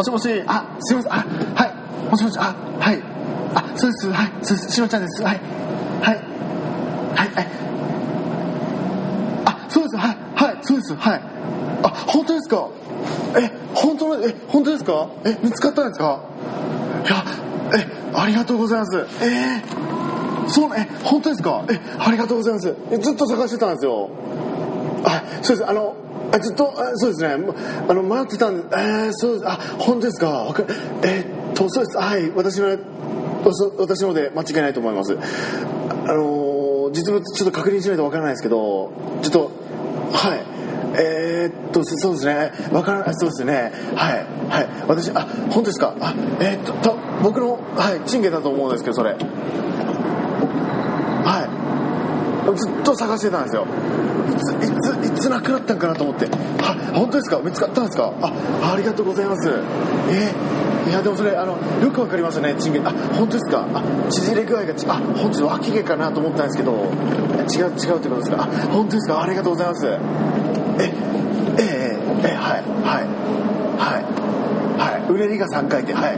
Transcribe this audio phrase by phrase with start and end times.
[0.00, 1.16] もしもし、あ、すいません、あ、
[1.54, 3.09] はい、もしもし、あ、はい、
[3.54, 5.40] あ、そうです、はい、そうです、しのちゃんです、はい、
[6.02, 6.14] はい、
[7.14, 7.46] はい、はい、
[9.44, 11.20] あ、そうです、はい、はい、そうです、はい、
[11.82, 12.68] あ、本当ですか
[13.36, 16.20] え、本当の、え、本当ですかえ、見つかったんですか
[17.04, 17.08] い。
[17.08, 17.24] や、
[17.78, 18.80] え、ありがとうござい。
[18.80, 18.96] ます。
[19.22, 22.54] えー、そう、え、本当ですかえ、ありがとうござい。
[22.54, 22.74] ます。
[22.90, 24.10] え、ずっと探してたんですよ。
[25.04, 25.68] あ、そうです。
[25.68, 25.94] あの、
[26.32, 27.36] あずっと、あそうですね。
[27.36, 27.54] もう
[27.88, 29.48] あの、待ってたんで、えー、そうです。
[29.48, 30.28] あ、本当ですか。
[30.28, 30.62] わか
[31.02, 31.98] えーっと、そうです。
[31.98, 32.30] はい。
[32.34, 32.76] 私の、
[33.78, 35.16] 私ので間違いないと思います。
[36.06, 39.50] あの実物ちょっと確認しないとわからないですけど、ちょっと、
[40.12, 40.40] はい。
[40.98, 42.52] えーっと、そうですね。
[42.72, 43.72] わからない、そうですね。
[43.94, 44.26] はい。
[44.48, 44.68] はい。
[44.88, 45.94] 私、あ、本当ですか？
[46.00, 49.12] あ、えーっと、僕の、はい、チンゲだと思うんですけど、それ。
[51.24, 51.50] はい。
[52.58, 53.64] ずっと探してたんですよ
[54.28, 57.38] いついついつなくなったんかなと思っては本当ですか？
[57.38, 58.12] 見つかったんですか？
[58.20, 63.64] あありがとうございますえーいやでもそれあのよくわかりましたねチンゲあ本当ですか？
[63.74, 66.72] あ縮れ具合がちあ本当に脇毛かなと思ったんですけど。
[67.50, 68.42] 違う違うってことですか？
[68.42, 69.22] あ本当ですか？
[69.22, 69.86] ありがとうございます。
[69.86, 69.98] え
[70.78, 70.92] え
[71.58, 73.04] えええはいはい
[73.78, 74.04] はい
[74.78, 75.12] はい。
[75.12, 75.94] うねりが3回転。
[75.94, 76.16] はい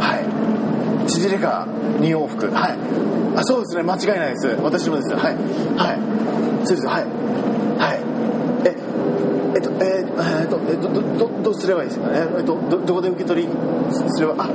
[0.00, 0.16] は
[1.06, 1.10] い。
[1.10, 1.66] 縮れが
[2.00, 2.50] 2往復。
[2.52, 2.78] はい。
[3.36, 3.82] あそうですね。
[3.82, 4.46] 間違いないです。
[4.62, 5.10] 私もです。
[5.14, 5.34] はい
[5.76, 5.98] はい。
[6.64, 6.86] そうです。
[6.86, 7.04] はい
[7.78, 8.00] はい。
[8.64, 8.76] え
[9.56, 10.88] えっとえーえっとえっと
[11.60, 12.26] すればいいですかね。
[12.38, 13.48] えっとどどこで受け取り
[14.14, 14.48] すればあ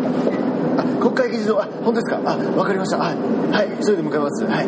[0.78, 2.20] あ国会議事堂あ本当ですか？
[2.26, 2.98] あわかりました。
[2.98, 3.16] はい。
[3.52, 4.44] はいそれで向かいます。
[4.46, 4.68] はい。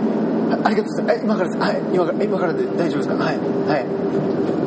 [0.52, 1.20] あありがとうございます。
[1.20, 1.58] え今からです。
[1.59, 3.16] はい今から今からで大丈夫ですか？
[3.16, 3.38] はい。
[3.38, 3.86] はい。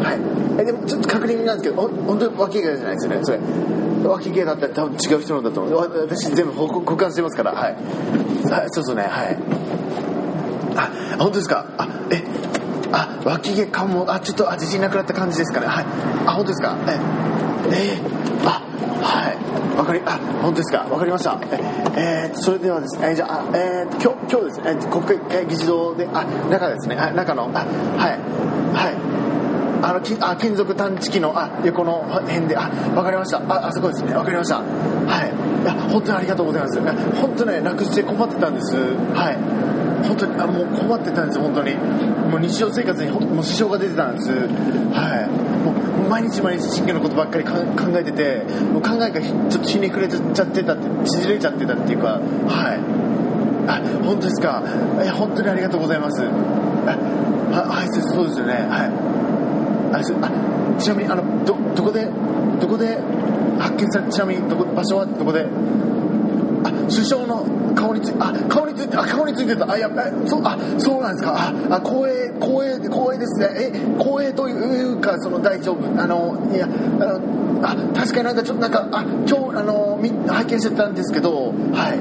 [0.04, 0.18] はい。
[0.60, 3.20] えでもちょっと確認なんですけど本当に脇毛じゃないですよね？
[3.24, 3.40] それ。
[4.02, 5.90] 脇毛だったら多分違う人のだと思う。
[6.08, 7.52] 私全部保保管してますから。
[7.52, 7.74] はい、
[8.50, 9.02] はい、そうそうね。
[9.02, 9.36] はい。
[10.76, 11.66] あ本当ですか？
[11.78, 12.22] あえ
[12.92, 14.06] あ脇毛かも。
[14.12, 15.66] あちょっとあ自信なくなった感じですかね。
[15.66, 15.84] はい。
[16.26, 16.76] あ本当ですか？
[16.88, 16.98] え。
[17.68, 18.62] えー、あ
[19.02, 19.78] はい。
[19.78, 20.86] わかりあ本当ですか？
[20.90, 21.38] わかりました。
[21.96, 26.96] ええー、それではですねえじゃあえー、今日今日ですね国会議事堂であ中ですね。
[26.96, 28.18] あ中のあはい。
[28.74, 28.94] はい。
[29.82, 33.38] あのきあ金属探知機のあ横の辺であわかりました。
[33.38, 34.14] ああそこですね。
[34.14, 34.56] わかりました。
[34.58, 35.32] はい。
[35.62, 36.78] いや本当にありがとうございます。
[37.20, 38.76] 本当ねなくして困ってたんです。
[38.76, 39.38] はい。
[40.06, 41.74] 本当にあもう困ってたんです本当に。
[42.30, 44.30] もう日常生活にほもう支障が出てたんです。
[44.30, 45.39] はい。
[46.10, 47.52] 毎日毎日真剣のことばっかり考
[47.96, 52.80] えててもう考えがちょっとひねくれちゃってたって縮れちゃってたっていうかはい。
[53.70, 54.64] あ本当ですか。
[55.00, 56.24] いや本当にありがとうございます。
[56.24, 58.54] あははいそうそうですよね。
[58.54, 58.90] はい。
[59.94, 60.28] あすあ
[60.80, 62.08] ちなみにあのどどこで
[62.60, 62.98] どこで
[63.60, 65.46] 発見されちなみにどこ場所はどこで？
[66.64, 67.46] あ首相の
[67.80, 71.34] 顔についてあ顔についてあ顔についてたあやえそうあそうなんですか。
[71.34, 73.48] ああ光栄光栄光栄ですね。
[73.56, 76.00] え光栄というかその大丈夫。
[76.00, 77.20] あのいやあの
[77.62, 81.98] あ確かになんかちょっとなんかあ今日あのみ拝見してたんですけどはい。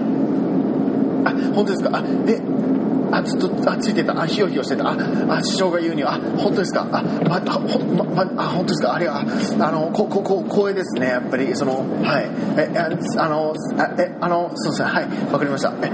[1.26, 1.98] あ本当ですか。
[1.98, 2.42] あで
[3.12, 4.20] あずっとあついてた。
[4.20, 4.90] あひよひよしてた。
[4.90, 4.96] あ
[5.30, 6.88] あ師匠が言うにはあ本当ですか？
[6.92, 8.94] あまあほままあ本当ですか？
[8.94, 11.56] あれはあのこここ光栄ですねやっぱり。
[11.56, 12.30] そのはい。
[12.58, 12.90] えあ
[13.24, 14.90] あのあえあのそうですね。
[14.90, 15.08] はい。
[15.32, 15.74] わかりました。
[15.82, 15.92] え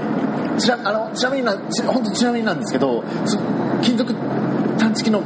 [0.60, 3.04] ちなあのちなみになち本当ちなみになんですけど
[3.82, 4.14] 金属
[4.78, 5.22] 探知機の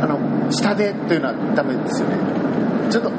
[0.00, 0.18] あの
[0.50, 2.16] 下でというのはダメですよね。
[2.90, 3.10] ちょっと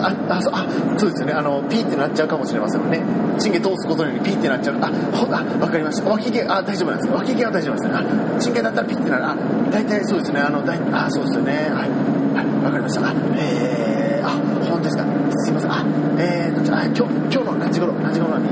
[0.00, 0.66] ああそうあ
[0.96, 1.32] そうですよね。
[1.34, 3.02] あのピーってなっちゃうかもしれませんね。
[3.38, 4.76] チンゲ通すことによりピーってなっちゃう。
[4.80, 6.08] あほあわかりました。
[6.08, 7.94] 脇毛あ大丈夫なんです脇毛は大丈夫ですね。
[7.94, 9.24] あチンゲだったらピーってなる。
[9.26, 9.36] あ
[9.70, 10.40] 大体そうですね。
[10.40, 11.52] あのだいあそうですよね。
[11.52, 11.90] はい。
[12.36, 12.64] はい。
[12.64, 13.12] わかりました。
[13.36, 14.30] えー、あ
[14.70, 15.04] 本当ですか。
[15.44, 15.72] すいません。
[15.72, 15.84] あ
[16.18, 18.48] えーとじゃあ今日今日の何時頃何時頃に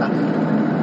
[0.00, 0.10] あ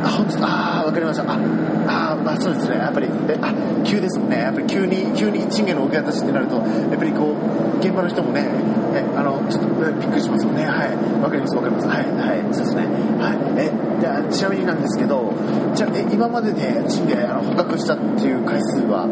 [0.04, 1.24] あ本当ああわかりました。
[1.24, 3.54] ああまあそうですねやっぱりえあ
[3.86, 6.62] 急ですもんねやっぱり急に急にチンゲの受け渡しってなるとや
[6.96, 8.46] っぱりこう現場の人もね
[8.94, 12.84] えあのちょっとびっくりしますよねはいわかりますわかりますはいはいそうですね
[13.20, 15.34] はいえじゃちなみになんですけど
[15.76, 19.08] じゃえ今まででチンゲあの捕獲したっていう回数は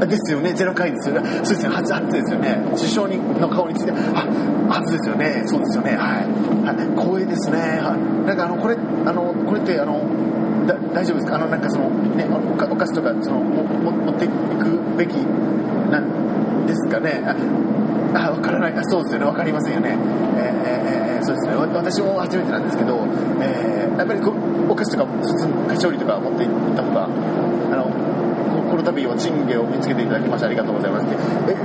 [0.00, 1.28] あですよね、ゼロ回ですよね。
[1.44, 2.62] そうですよ、初、初ですよね。
[2.76, 4.26] 首相にの顔について、あ、
[4.70, 5.42] 初ですよね。
[5.46, 5.96] そうですよね。
[5.96, 6.26] はい。
[6.64, 7.58] はい、光栄ですね。
[7.58, 8.26] はい。
[8.26, 10.06] なんかあの、これ、あの、これって、あの、
[10.74, 11.36] 大丈夫ですか？
[11.36, 15.14] あの、なんかその、ね、お菓お菓子とか、その、もも持っていくべき
[15.90, 17.22] なんですかね？
[18.14, 18.72] あ、わからない。
[18.76, 19.26] あそうですよね。
[19.26, 19.96] わかりませんよね。
[20.36, 21.54] えーえーそうですね。
[21.56, 22.96] 私も初めてなんですけど、
[23.42, 24.32] えーやっぱりこ、
[24.68, 27.08] お菓子とか普通菓子折りとか持って行った方があ
[27.76, 27.84] の
[28.62, 31.06] ここの度はチンゲを見つけていただきましてありがとうございます
[31.50, 31.56] え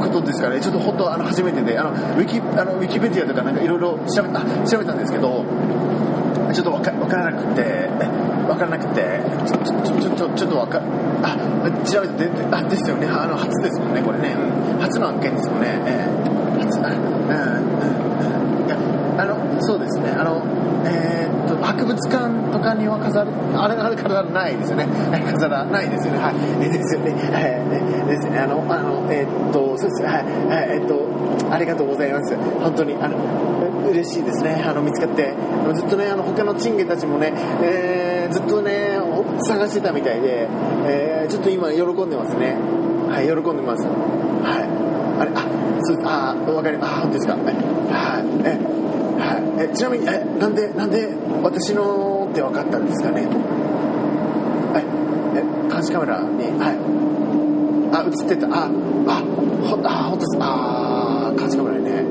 [0.00, 0.58] ことですかね？
[0.60, 5.44] ちょっと本当あの初めてであのウィキあのウィキペディアとかなんかいろいろ調べあ調べたんですけど
[6.54, 7.62] ちょっとわかからなくて
[8.58, 9.20] えわからなくて。
[9.46, 10.82] ちょちょちょちょちょっとわか
[11.22, 11.36] あ
[11.86, 13.06] 調べてであですよね。
[13.06, 14.80] あの初ですもんねこれね、うん。
[14.80, 17.34] 初の案件ですもんね、えー初あうんう
[19.14, 20.10] んあのそうですね。
[20.10, 20.42] あの
[20.84, 24.84] えーっと博物館とかには飾るあれあれ飾らないですよね。
[25.10, 26.18] はい飾らないですよね。
[26.18, 26.34] はい。
[26.62, 27.12] えですよね。
[27.12, 27.42] はい。
[28.06, 28.38] えですね。
[28.38, 30.24] あのあのえーっとそうですはい。
[30.24, 30.68] はい。
[30.76, 31.08] えーっと
[31.52, 32.36] ありがとうございます。
[32.36, 33.16] 本当にあの
[33.86, 34.62] う嬉しいですね。
[34.66, 35.34] あの見つかって。
[35.74, 37.32] ずっとねあの他のチンゲたちもね、
[37.62, 38.07] えー
[38.48, 38.98] とね
[39.46, 40.48] 探してたみたいで、
[40.86, 42.56] えーちょっと今喜んでますね。
[43.10, 43.84] はい喜んでます。
[43.84, 44.64] はい。
[45.20, 45.44] あれあ
[45.84, 46.78] そうあわかり。
[46.80, 47.34] あ本当ですか。
[47.34, 47.44] はい。
[48.48, 48.56] え
[49.20, 49.70] はい。
[49.70, 51.06] えちなみにえなんでなんで
[51.42, 53.28] 私のって分かったんですかね。
[54.74, 54.82] え
[55.36, 56.78] え監視カメラにはい。
[57.92, 58.46] あ映ってた。
[58.48, 58.70] あ
[59.06, 59.20] あ
[59.68, 60.38] ほあ本当です。
[60.40, 62.04] あ監視カメラにね。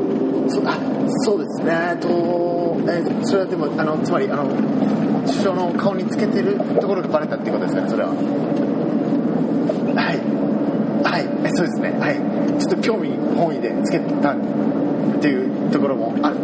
[0.48, 0.78] そうあ
[1.26, 1.98] そうですね。
[2.00, 2.08] と
[2.88, 4.46] えそれはでもあのつまりあの
[5.28, 7.90] 首相の顔につけてるところがバレたっていうことですかね。
[7.90, 8.10] それは。
[9.96, 10.20] はい。
[11.04, 11.26] はい。
[11.46, 11.92] えそうですね。
[12.00, 12.16] はい。
[12.60, 14.38] ちょっと興味本位でつけたっ
[15.22, 16.36] ていうところもある